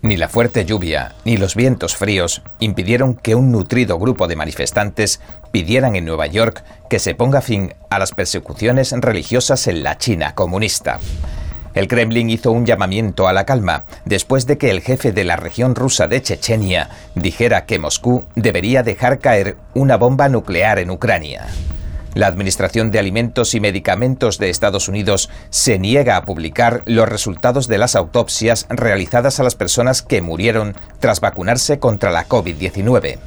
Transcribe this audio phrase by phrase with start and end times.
[0.00, 5.20] Ni la fuerte lluvia ni los vientos fríos impidieron que un nutrido grupo de manifestantes
[5.50, 10.36] pidieran en Nueva York que se ponga fin a las persecuciones religiosas en la China
[10.36, 11.00] comunista.
[11.74, 15.36] El Kremlin hizo un llamamiento a la calma después de que el jefe de la
[15.36, 21.46] región rusa de Chechenia dijera que Moscú debería dejar caer una bomba nuclear en Ucrania.
[22.18, 27.68] La Administración de Alimentos y Medicamentos de Estados Unidos se niega a publicar los resultados
[27.68, 33.20] de las autopsias realizadas a las personas que murieron tras vacunarse contra la COVID-19.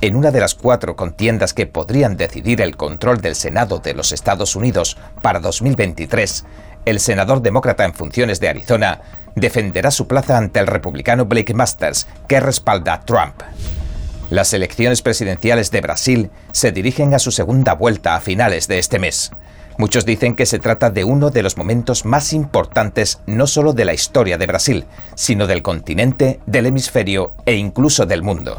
[0.00, 4.10] En una de las cuatro contiendas que podrían decidir el control del Senado de los
[4.10, 6.44] Estados Unidos para 2023,
[6.86, 9.02] el senador demócrata en funciones de Arizona
[9.36, 13.40] defenderá su plaza ante el republicano Blake Masters, que respalda a Trump.
[14.30, 19.00] Las elecciones presidenciales de Brasil se dirigen a su segunda vuelta a finales de este
[19.00, 19.32] mes.
[19.76, 23.84] Muchos dicen que se trata de uno de los momentos más importantes no solo de
[23.84, 24.84] la historia de Brasil,
[25.16, 28.58] sino del continente, del hemisferio e incluso del mundo.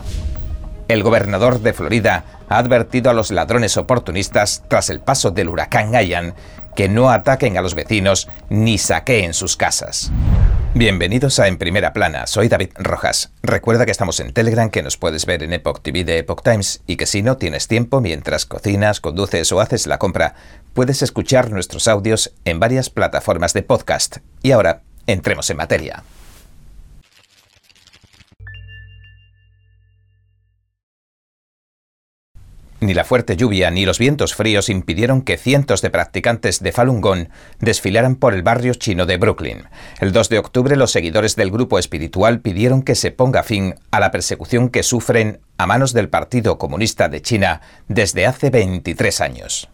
[0.89, 5.93] El gobernador de Florida ha advertido a los ladrones oportunistas tras el paso del huracán
[5.93, 6.33] Ian
[6.75, 10.11] que no ataquen a los vecinos ni saqueen sus casas.
[10.73, 13.33] Bienvenidos a En Primera Plana, soy David Rojas.
[13.43, 16.81] Recuerda que estamos en Telegram, que nos puedes ver en Epoch TV de Epoch Times
[16.87, 20.33] y que si no tienes tiempo mientras cocinas, conduces o haces la compra,
[20.73, 24.19] puedes escuchar nuestros audios en varias plataformas de podcast.
[24.43, 26.03] Y ahora, entremos en materia.
[32.91, 36.99] Ni la fuerte lluvia ni los vientos fríos impidieron que cientos de practicantes de Falun
[36.99, 37.29] Gong
[37.61, 39.63] desfilaran por el barrio chino de Brooklyn.
[40.01, 44.01] El 2 de octubre los seguidores del grupo espiritual pidieron que se ponga fin a
[44.01, 49.69] la persecución que sufren a manos del Partido Comunista de China desde hace 23 años.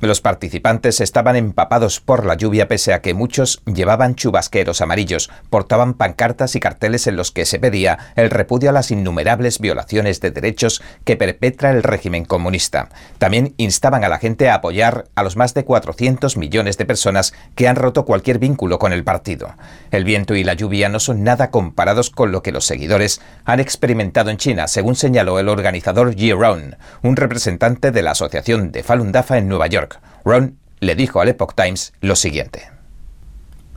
[0.00, 5.94] Los participantes estaban empapados por la lluvia pese a que muchos llevaban chubasqueros amarillos, portaban
[5.94, 10.30] pancartas y carteles en los que se pedía el repudio a las innumerables violaciones de
[10.30, 12.90] derechos que perpetra el régimen comunista.
[13.18, 17.32] También instaban a la gente a apoyar a los más de 400 millones de personas
[17.54, 19.54] que han roto cualquier vínculo con el partido.
[19.90, 23.60] El viento y la lluvia no son nada comparados con lo que los seguidores han
[23.60, 28.82] experimentado en China, según señaló el organizador Yi Ron, un representante de la Asociación de
[28.82, 29.93] Falun Dafa en Nueva York.
[30.24, 32.70] Ron le dijo al Epoch Times lo siguiente.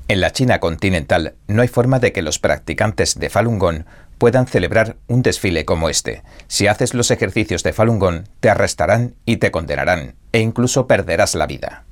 [0.08, 3.84] En la China continental no hay forma de que los practicantes de Falun Gong
[4.18, 6.24] puedan celebrar un desfile como este.
[6.48, 11.36] Si haces los ejercicios de Falun Gong, te arrestarán y te condenarán, e incluso perderás
[11.36, 11.84] la vida.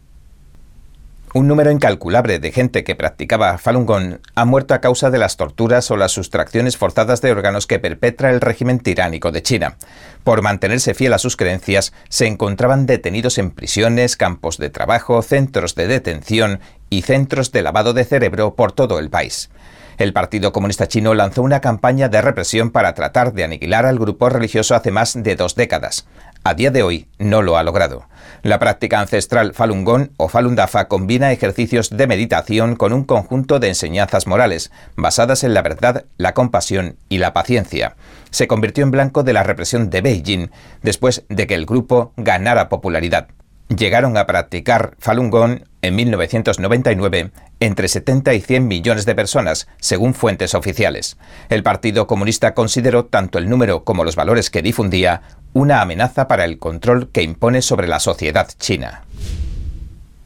[1.36, 5.36] Un número incalculable de gente que practicaba Falun Gong ha muerto a causa de las
[5.36, 9.76] torturas o las sustracciones forzadas de órganos que perpetra el régimen tiránico de China.
[10.24, 15.76] Por mantenerse fiel a sus creencias, se encontraban detenidos en prisiones, campos de trabajo, centros
[15.76, 19.50] de detención y centros de lavado de cerebro por todo el país.
[19.98, 24.28] El Partido Comunista Chino lanzó una campaña de represión para tratar de aniquilar al grupo
[24.28, 26.06] religioso hace más de dos décadas.
[26.44, 28.06] A día de hoy no lo ha logrado.
[28.44, 33.60] La práctica ancestral Falun Gong o Falun Dafa combina ejercicios de meditación con un conjunto
[33.60, 37.96] de enseñanzas morales basadas en la verdad, la compasión y la paciencia.
[38.32, 40.52] Se convirtió en blanco de la represión de Beijing
[40.84, 43.30] después de que el grupo ganara popularidad.
[43.68, 50.14] Llegaron a practicar Falun Gong en 1999 entre 70 y 100 millones de personas, según
[50.14, 51.18] fuentes oficiales.
[51.50, 55.22] El Partido Comunista consideró tanto el número como los valores que difundía
[55.54, 59.04] una amenaza para el control que impone sobre la sociedad china.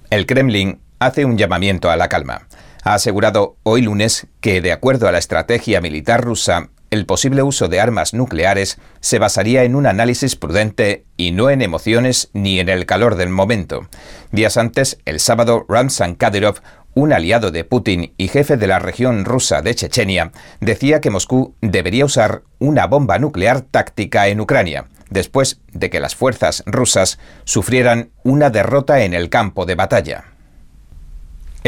[0.10, 2.48] El Kremlin hace un llamamiento a la calma.
[2.84, 7.68] Ha asegurado hoy lunes que, de acuerdo a la estrategia militar rusa, el posible uso
[7.68, 12.70] de armas nucleares se basaría en un análisis prudente y no en emociones ni en
[12.70, 13.88] el calor del momento.
[14.32, 16.62] Días antes, el sábado, Ramzan Kadyrov,
[16.96, 21.56] un aliado de Putin y jefe de la región rusa de Chechenia, decía que Moscú
[21.62, 28.12] debería usar una bomba nuclear táctica en Ucrania después de que las fuerzas rusas sufrieran
[28.24, 30.26] una derrota en el campo de batalla.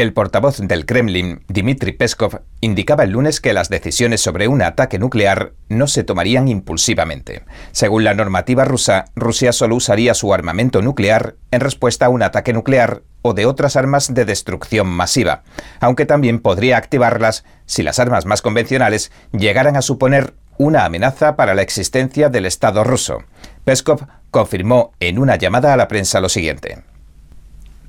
[0.02, 4.98] El portavoz del Kremlin, Dmitry Peskov, indicaba el lunes que las decisiones sobre un ataque
[4.98, 7.44] nuclear no se tomarían impulsivamente.
[7.70, 12.52] Según la normativa rusa, Rusia solo usaría su armamento nuclear en respuesta a un ataque
[12.52, 15.44] nuclear o de otras armas de destrucción masiva,
[15.78, 21.54] aunque también podría activarlas si las armas más convencionales llegaran a suponer una amenaza para
[21.54, 23.22] la existencia del Estado ruso.
[23.64, 26.82] Peskov confirmó en una llamada a la prensa lo siguiente.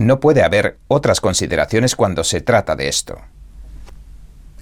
[0.06, 3.20] No puede haber otras consideraciones cuando se trata de esto.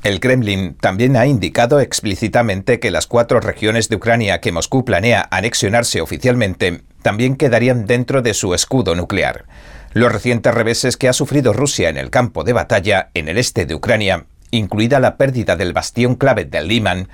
[0.04, 5.28] El Kremlin también ha indicado explícitamente que las cuatro regiones de Ucrania que Moscú planea
[5.32, 9.46] anexionarse oficialmente también quedarían dentro de su escudo nuclear.
[9.94, 13.66] Los recientes reveses que ha sufrido Rusia en el campo de batalla en el este
[13.66, 17.08] de Ucrania incluida la pérdida del bastión clave de Liman,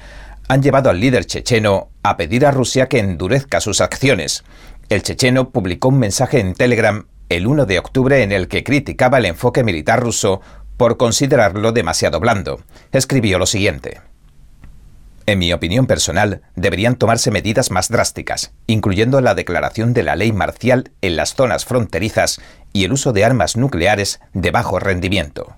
[0.49, 4.43] han llevado al líder checheno a pedir a Rusia que endurezca sus acciones.
[4.89, 9.17] El checheno publicó un mensaje en Telegram el 1 de octubre en el que criticaba
[9.17, 10.41] el enfoque militar ruso
[10.77, 12.61] por considerarlo demasiado blando.
[12.91, 14.01] Escribió lo siguiente.
[15.25, 20.31] En mi opinión personal, deberían tomarse medidas más drásticas, incluyendo la declaración de la ley
[20.31, 22.39] marcial en las zonas fronterizas
[22.71, 25.57] y el uso de armas nucleares de bajo rendimiento.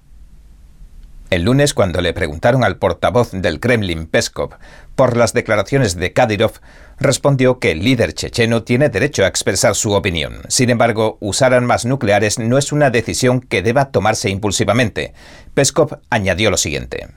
[1.29, 4.55] El lunes, cuando le preguntaron al portavoz del Kremlin, Peskov,
[4.95, 6.53] por las declaraciones de Kadyrov,
[6.99, 10.41] respondió que el líder checheno tiene derecho a expresar su opinión.
[10.47, 15.13] Sin embargo, usar armas nucleares no es una decisión que deba tomarse impulsivamente.
[15.53, 17.07] Peskov añadió lo siguiente.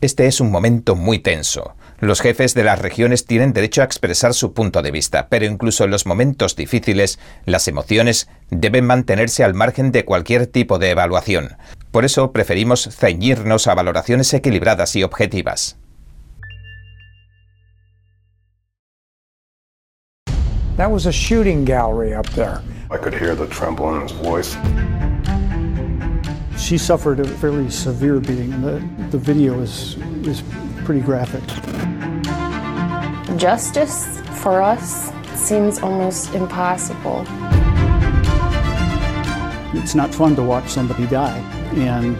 [0.00, 1.74] Este es un momento muy tenso.
[1.98, 5.84] Los jefes de las regiones tienen derecho a expresar su punto de vista, pero incluso
[5.84, 11.58] en los momentos difíciles, las emociones deben mantenerse al margen de cualquier tipo de evaluación.
[11.90, 15.76] Por eso preferimos ceñirnos a valoraciones equilibradas y objetivas.
[20.76, 22.62] That was a shooting gallery up there.
[22.90, 24.56] I could hear the tremble in his voice.
[26.56, 28.62] She suffered a fairly severe beating.
[28.62, 30.42] The, the video is, is
[30.84, 31.42] pretty graphic.
[33.36, 37.24] Justice for us seems almost impossible.
[39.74, 41.40] It's not fun to watch somebody die,
[41.78, 42.16] and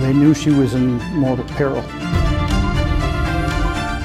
[0.00, 1.82] they knew she was in mortal peril.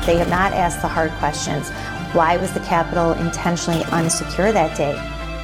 [0.05, 1.69] They have not asked the hard questions.
[2.13, 4.93] Why was the Capitol intentionally unsecure that day?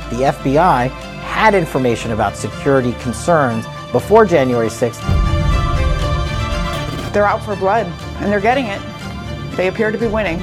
[0.09, 0.89] The FBI
[1.21, 5.01] had information about security concerns before January 6th.
[7.13, 7.85] They're out for blood,
[8.17, 8.81] and they're getting it.
[9.55, 10.39] They appear to be winning.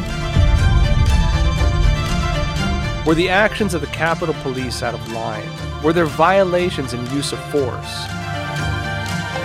[3.05, 5.49] Were the actions of the Capitol Police out of line?
[5.83, 8.22] Were there violations in use of force?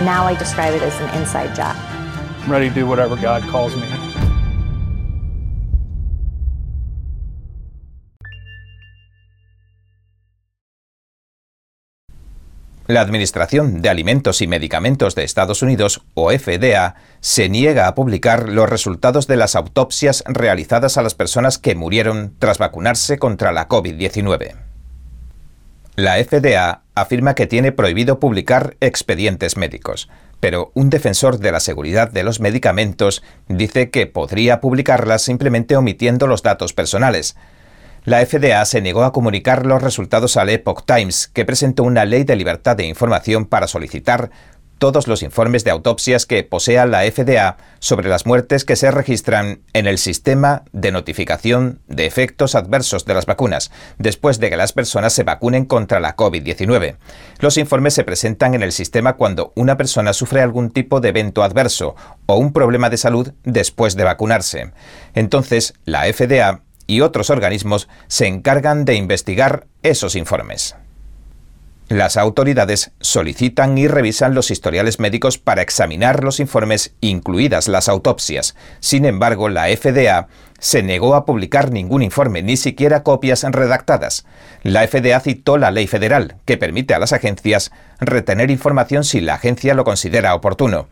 [0.02, 1.74] Now I describe it as an inside job.
[2.44, 3.82] I'm ready to do whatever God calls me.
[12.86, 18.48] La Administración de Alimentos y Medicamentos de Estados Unidos, o FDA, se niega a publicar
[18.48, 23.68] los resultados de las autopsias realizadas a las personas que murieron tras vacunarse contra la
[23.68, 24.56] COVID-19.
[25.96, 30.08] La FDA afirma que tiene prohibido publicar expedientes médicos,
[30.40, 36.26] pero un defensor de la seguridad de los medicamentos dice que podría publicarlas simplemente omitiendo
[36.26, 37.36] los datos personales,
[38.04, 42.24] la FDA se negó a comunicar los resultados al Epoch Times, que presentó una ley
[42.24, 44.30] de libertad de información para solicitar
[44.78, 49.60] todos los informes de autopsias que posea la FDA sobre las muertes que se registran
[49.72, 54.72] en el sistema de notificación de efectos adversos de las vacunas, después de que las
[54.72, 56.96] personas se vacunen contra la COVID-19.
[57.40, 61.42] Los informes se presentan en el sistema cuando una persona sufre algún tipo de evento
[61.42, 61.96] adverso
[62.26, 64.72] o un problema de salud después de vacunarse.
[65.14, 70.74] Entonces, la FDA y otros organismos se encargan de investigar esos informes.
[71.88, 78.56] Las autoridades solicitan y revisan los historiales médicos para examinar los informes, incluidas las autopsias.
[78.80, 84.26] Sin embargo, la FDA se negó a publicar ningún informe, ni siquiera copias redactadas.
[84.62, 87.70] La FDA citó la ley federal, que permite a las agencias
[88.00, 90.88] retener información si la agencia lo considera oportuno.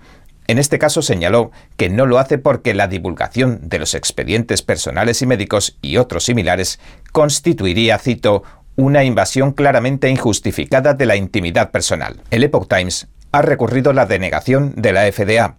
[0.46, 5.20] En este caso señaló que no lo hace porque la divulgación de los expedientes personales
[5.20, 6.78] y médicos y otros similares
[7.12, 8.44] constituiría, cito,
[8.76, 12.20] una invasión claramente injustificada de la intimidad personal.
[12.30, 15.56] El Epoch Times ha recurrido la denegación de la FDA.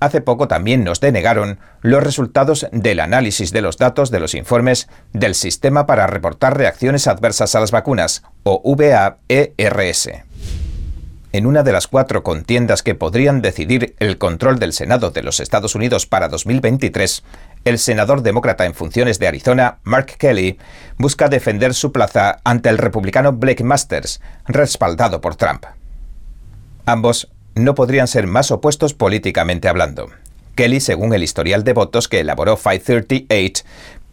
[0.00, 4.88] Hace poco también nos denegaron los resultados del análisis de los datos de los informes
[5.12, 10.08] del Sistema para Reportar Reacciones Adversas a las Vacunas, o VAERS
[11.34, 15.40] en una de las cuatro contiendas que podrían decidir el control del Senado de los
[15.40, 17.24] Estados Unidos para 2023,
[17.64, 20.60] el senador demócrata en funciones de Arizona, Mark Kelly,
[20.96, 25.64] busca defender su plaza ante el republicano Blake Masters, respaldado por Trump.
[26.86, 30.10] Ambos no podrían ser más opuestos políticamente hablando.
[30.54, 33.64] Kelly, según el historial de votos que elaboró 538,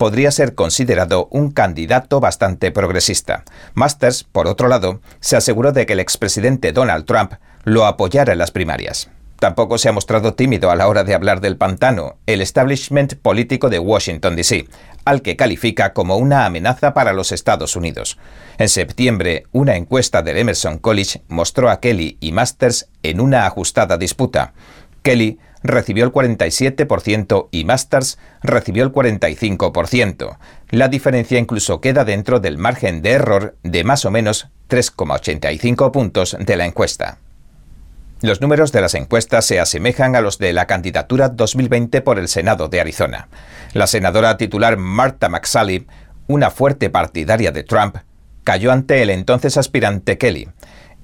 [0.02, 3.44] podría ser considerado un candidato bastante progresista.
[3.76, 7.34] Masters, por otro lado, se aseguró de que el expresidente Donald Trump
[7.66, 9.12] lo apoyara en las primarias.
[9.40, 13.70] Tampoco se ha mostrado tímido a la hora de hablar del pantano, el establishment político
[13.70, 14.66] de Washington, D.C.,
[15.06, 18.18] al que califica como una amenaza para los Estados Unidos.
[18.58, 24.00] En septiembre, una encuesta del Emerson College mostró a Kelly y Masters en una ajustada
[24.00, 24.54] disputa.
[25.04, 30.38] Kelly recibió el 47% y Masters recibió el 45%.
[30.70, 36.38] La diferencia incluso queda dentro del margen de error de más o menos 3,85 puntos
[36.40, 37.18] de la encuesta.
[38.22, 42.28] Los números de las encuestas se asemejan a los de la candidatura 2020 por el
[42.28, 43.30] Senado de Arizona.
[43.74, 45.88] La senadora titular Martha McSally,
[46.28, 47.98] una fuerte partidaria de Trump,
[48.44, 50.50] cayó ante el entonces aspirante Kelly.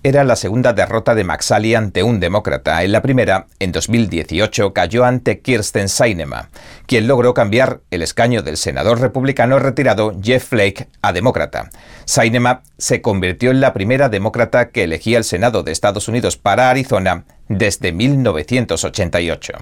[0.08, 2.82] Era la segunda derrota de McSally ante un demócrata.
[2.82, 6.48] En la primera, en 2018, cayó ante Kirsten Sinema,
[6.86, 11.72] quien logró cambiar el escaño del senador republicano retirado Jeff Flake a demócrata.
[12.06, 16.70] Sinema se convirtió en la primera demócrata que elegía el Senado de Estados Unidos para
[16.70, 19.56] Arizona desde 1988.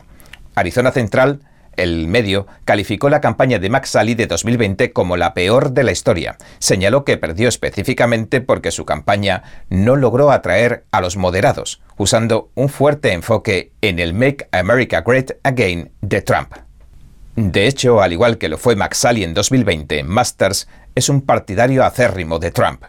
[0.54, 1.40] Arizona Central
[1.78, 5.92] el medio calificó la campaña de Max Sally de 2020 como la peor de la
[5.92, 6.38] historia.
[6.60, 12.70] Señaló que perdió específicamente porque su campaña no logró atraer a los moderados, usando un
[12.70, 16.54] fuerte enfoque en el Make America Great Again de Trump.
[17.36, 21.84] De hecho, al igual que lo fue Max Sally en 2020, Masters es un partidario
[21.84, 22.86] acérrimo de Trump.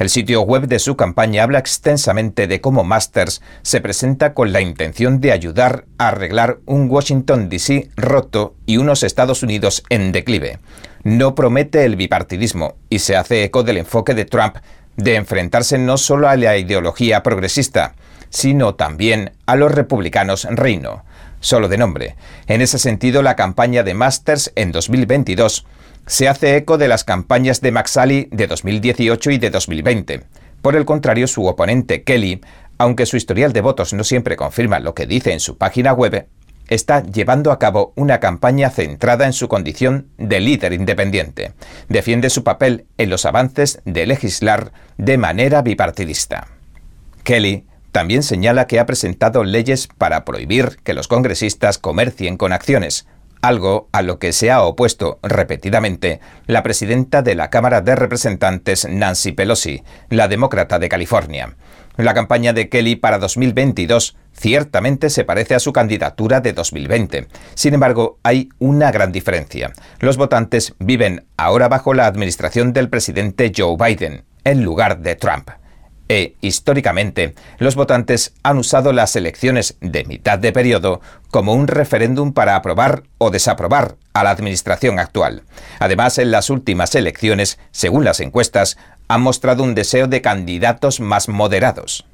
[0.00, 4.62] El sitio web de su campaña habla extensamente de cómo Masters se presenta con la
[4.62, 7.90] intención de ayudar a arreglar un Washington, D.C.
[7.96, 10.58] roto y unos Estados Unidos en declive.
[11.02, 14.56] No promete el bipartidismo y se hace eco del enfoque de Trump
[14.96, 17.94] de enfrentarse no solo a la ideología progresista,
[18.30, 21.04] sino también a los republicanos reino,
[21.40, 22.16] solo de nombre.
[22.46, 25.66] En ese sentido, la campaña de Masters en 2022
[26.10, 30.24] se hace eco de las campañas de McSally de 2018 y de 2020.
[30.60, 32.40] Por el contrario, su oponente, Kelly,
[32.78, 36.26] aunque su historial de votos no siempre confirma lo que dice en su página web,
[36.66, 41.52] está llevando a cabo una campaña centrada en su condición de líder independiente.
[41.88, 46.48] Defiende su papel en los avances de legislar de manera bipartidista.
[47.22, 53.06] Kelly también señala que ha presentado leyes para prohibir que los congresistas comercien con acciones,
[53.42, 58.88] algo a lo que se ha opuesto repetidamente la presidenta de la Cámara de Representantes
[58.88, 61.56] Nancy Pelosi, la demócrata de California.
[61.96, 67.28] La campaña de Kelly para 2022 ciertamente se parece a su candidatura de 2020.
[67.54, 69.72] Sin embargo, hay una gran diferencia.
[69.98, 75.50] Los votantes viven ahora bajo la administración del presidente Joe Biden, en lugar de Trump
[76.10, 81.00] e, históricamente, los votantes han usado las elecciones de mitad de periodo
[81.30, 85.44] como un referéndum para aprobar o desaprobar a la administración actual.
[85.78, 88.76] Además, en las últimas elecciones, según las encuestas,
[89.06, 92.04] han mostrado un deseo de candidatos más moderados.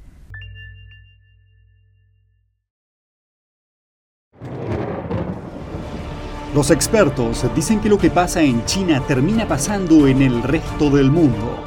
[6.53, 11.09] Los expertos dicen que lo que pasa en China termina pasando en el resto del
[11.09, 11.66] mundo.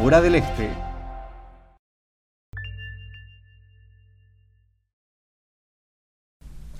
[0.00, 0.70] hora del este.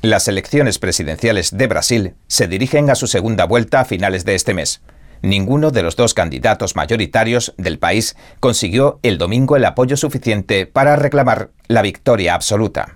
[0.00, 4.54] Las elecciones presidenciales de Brasil se dirigen a su segunda vuelta a finales de este
[4.54, 4.80] mes.
[5.22, 10.94] Ninguno de los dos candidatos mayoritarios del país consiguió el domingo el apoyo suficiente para
[10.94, 12.94] reclamar la victoria absoluta.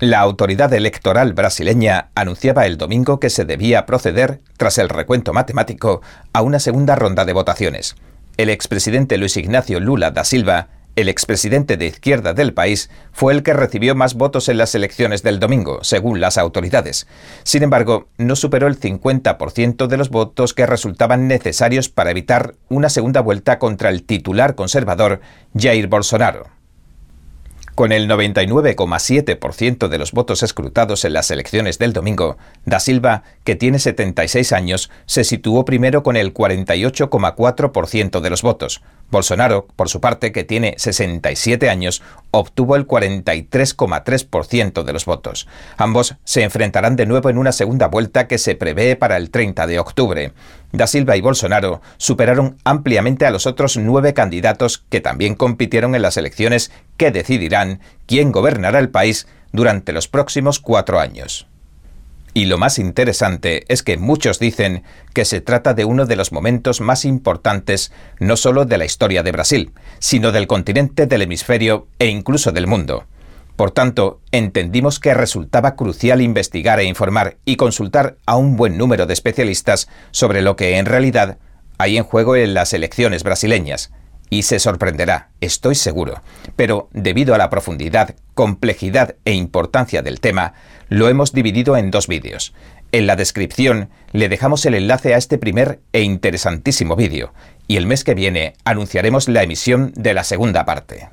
[0.00, 6.00] La autoridad electoral brasileña anunciaba el domingo que se debía proceder, tras el recuento matemático,
[6.32, 7.96] a una segunda ronda de votaciones.
[8.36, 13.42] El expresidente Luis Ignacio Lula da Silva, el expresidente de izquierda del país, fue el
[13.42, 17.06] que recibió más votos en las elecciones del domingo, según las autoridades.
[17.44, 22.90] Sin embargo, no superó el 50% de los votos que resultaban necesarios para evitar una
[22.90, 25.22] segunda vuelta contra el titular conservador
[25.54, 26.55] Jair Bolsonaro.
[27.76, 33.54] Con el 99,7% de los votos escrutados en las elecciones del domingo, Da Silva, que
[33.54, 38.80] tiene 76 años, se situó primero con el 48,4% de los votos.
[39.10, 45.46] Bolsonaro, por su parte, que tiene 67 años, obtuvo el 43,3% de los votos.
[45.76, 49.66] Ambos se enfrentarán de nuevo en una segunda vuelta que se prevé para el 30
[49.66, 50.32] de octubre.
[50.72, 56.02] Da Silva y Bolsonaro superaron ampliamente a los otros nueve candidatos que también compitieron en
[56.02, 61.46] las elecciones que decidirán quién gobernará el país durante los próximos cuatro años.
[62.34, 64.82] Y lo más interesante es que muchos dicen
[65.14, 69.22] que se trata de uno de los momentos más importantes no solo de la historia
[69.22, 73.06] de Brasil, sino del continente, del hemisferio e incluso del mundo.
[73.56, 79.06] Por tanto, entendimos que resultaba crucial investigar e informar y consultar a un buen número
[79.06, 81.38] de especialistas sobre lo que en realidad
[81.78, 83.92] hay en juego en las elecciones brasileñas.
[84.28, 86.20] y se sorprenderá, estoy seguro.
[86.56, 90.54] Pero debido a la profundidad, complejidad e importancia del tema,
[90.88, 92.52] lo hemos dividido en dos vídeos.
[92.90, 97.34] En la descripción le dejamos el enlace a este primer e interesantísimo vídeo,
[97.68, 101.08] y el mes que viene anunciaremos la emisión de la segunda parte.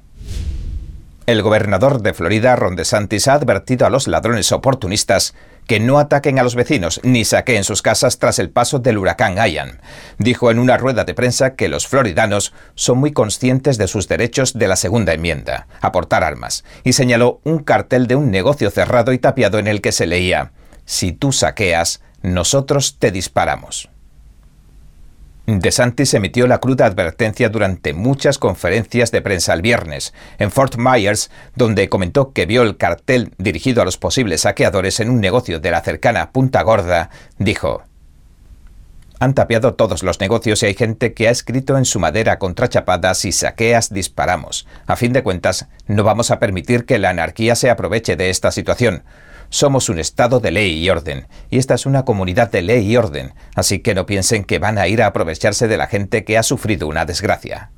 [1.26, 5.34] El gobernador de Florida, Ron DeSantis, ha advertido a los ladrones oportunistas
[5.68, 9.38] que no ataquen a los vecinos ni saqueen sus casas tras el paso del huracán
[9.38, 9.80] Ian.
[10.18, 14.52] Dijo en una rueda de prensa que los floridanos son muy conscientes de sus derechos
[14.54, 19.18] de la segunda enmienda, aportar armas, y señaló un cartel de un negocio cerrado y
[19.18, 20.52] tapiado en el que se leía,
[20.84, 23.93] Si tú saqueas, nosotros te disparamos.
[25.46, 31.32] DeSantis emitió la cruda advertencia durante muchas conferencias de prensa el viernes, en Fort Myers,
[31.56, 35.72] donde comentó que vio el cartel dirigido a los posibles saqueadores en un negocio de
[35.72, 37.10] la cercana Punta Gorda.
[37.40, 37.84] Dijo,
[39.20, 43.14] han tapiado todos los negocios y hay gente que ha escrito en su madera contrachapada
[43.14, 44.66] si saqueas disparamos.
[44.88, 48.52] A fin de cuentas, no vamos a permitir que la anarquía se aproveche de esta
[48.52, 49.04] situación.
[49.54, 52.98] Somos un Estado de ley y orden, y esta es una comunidad de ley y
[52.98, 56.40] orden, así que no piensen que van a ir a aprovecharse de la gente que
[56.40, 57.70] ha sufrido una desgracia.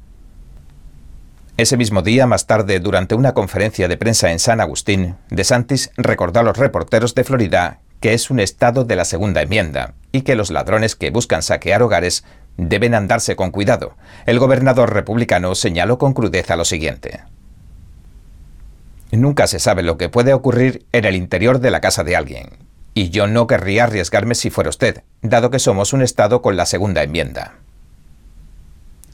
[1.58, 6.40] Ese mismo día, más tarde, durante una conferencia de prensa en San Agustín, DeSantis recordó
[6.40, 10.36] a los reporteros de Florida que es un estado de la segunda enmienda y que
[10.36, 12.24] los ladrones que buscan saquear hogares
[12.56, 13.98] deben andarse con cuidado.
[14.26, 17.20] El gobernador republicano señaló con crudeza lo siguiente.
[19.12, 22.50] Nunca se sabe lo que puede ocurrir en el interior de la casa de alguien.
[22.94, 26.66] Y yo no querría arriesgarme si fuera usted, dado que somos un Estado con la
[26.66, 27.56] segunda enmienda.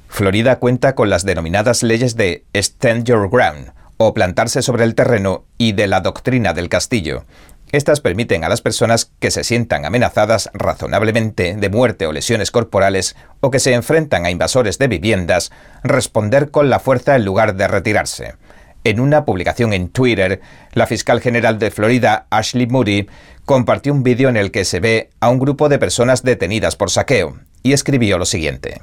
[0.07, 5.45] Florida cuenta con las denominadas leyes de Stand Your Ground, o plantarse sobre el terreno,
[5.57, 7.25] y de la doctrina del castillo.
[7.71, 13.15] Estas permiten a las personas que se sientan amenazadas razonablemente de muerte o lesiones corporales
[13.39, 17.69] o que se enfrentan a invasores de viviendas responder con la fuerza en lugar de
[17.69, 18.35] retirarse.
[18.83, 20.41] En una publicación en Twitter,
[20.73, 23.07] la fiscal general de Florida, Ashley Moody,
[23.45, 26.89] compartió un vídeo en el que se ve a un grupo de personas detenidas por
[26.89, 28.81] saqueo y escribió lo siguiente.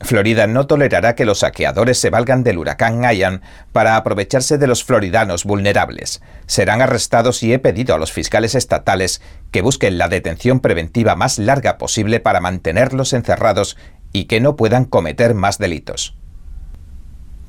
[0.00, 3.40] Florida no tolerará que los saqueadores se valgan del huracán Ian
[3.72, 6.20] para aprovecharse de los floridanos vulnerables.
[6.46, 11.38] Serán arrestados y he pedido a los fiscales estatales que busquen la detención preventiva más
[11.38, 13.78] larga posible para mantenerlos encerrados
[14.12, 16.18] y que no puedan cometer más delitos.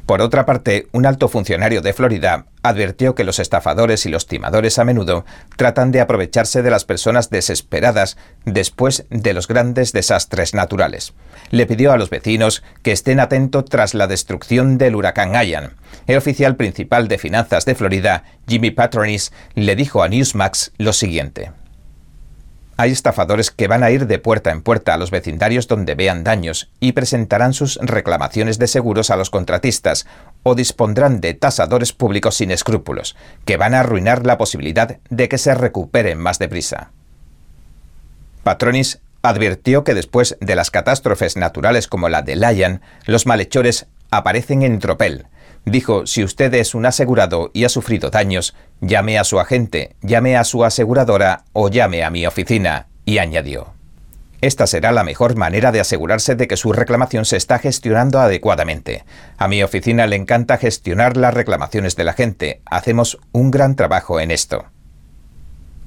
[0.05, 4.77] Por otra parte, un alto funcionario de Florida advirtió que los estafadores y los timadores
[4.77, 8.15] a menudo tratan de aprovecharse de las personas desesperadas
[8.45, 11.13] después de los grandes desastres naturales.
[11.49, 15.73] Le pidió a los vecinos que estén atentos tras la destrucción del huracán Ian.
[16.05, 21.51] El oficial principal de finanzas de Florida, Jimmy Patronis, le dijo a Newsmax lo siguiente.
[22.77, 26.25] Hay estafadores que van a ir de puerta en puerta a los vecindarios donde vean
[26.25, 30.05] daños y presentarán sus reclamaciones de seguros a los contratistas
[30.43, 35.38] o dispondrán de tasadores públicos sin escrúpulos, que van a arruinar la posibilidad de que
[35.38, 36.91] se recuperen más deprisa.
[38.43, 44.63] Patronis advirtió que después de las catástrofes naturales como la de Lyon, los malhechores aparecen
[44.63, 45.27] en tropel,
[45.65, 50.38] Dijo, si usted es un asegurado y ha sufrido daños, llame a su agente, llame
[50.38, 53.73] a su aseguradora o llame a mi oficina, y añadió.
[54.41, 59.04] Esta será la mejor manera de asegurarse de que su reclamación se está gestionando adecuadamente.
[59.38, 62.62] A mi oficina le encanta gestionar las reclamaciones de la gente.
[62.65, 64.65] Hacemos un gran trabajo en esto.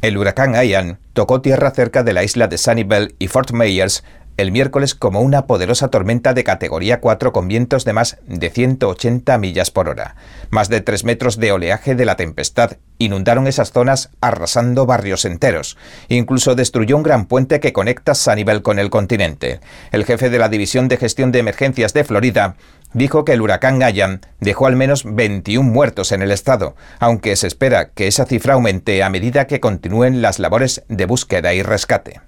[0.01, 4.03] El huracán Ian tocó tierra cerca de la isla de Sunnyvale y Fort Myers
[4.39, 9.37] el miércoles como una poderosa tormenta de categoría 4 con vientos de más de 180
[9.37, 10.15] millas por hora.
[10.51, 15.77] Más de 3 metros de oleaje de la tempestad inundaron esas zonas arrasando barrios enteros.
[16.09, 19.59] Incluso destruyó un gran puente que conecta Sunnyvale con el continente.
[19.91, 22.55] El jefe de la División de Gestión de Emergencias de Florida
[22.93, 27.49] dijo que el huracán Ian dejó al menos 21 muertos en el estado, aunque se
[27.49, 32.28] espera que esa cifra aumente a medida que continúen las labores de búsqueda y rescate.